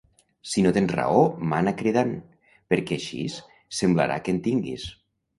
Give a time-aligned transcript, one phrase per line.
[0.51, 1.19] Si no tens raó
[1.51, 2.13] mana cridant,
[2.73, 3.35] perquè axis
[3.81, 4.87] semblarà que en tinguis